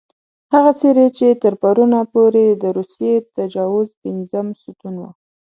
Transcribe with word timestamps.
هغه 0.53 0.71
څېرې 0.79 1.07
چې 1.17 1.27
تر 1.43 1.53
پرونه 1.61 1.99
پورې 2.13 2.45
د 2.51 2.63
روسي 2.77 3.11
تجاوز 3.35 3.87
پېنځم 4.01 4.47
ستون 4.61 4.93
وو. 4.99 5.09